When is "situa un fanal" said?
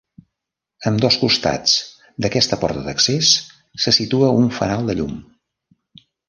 3.99-4.91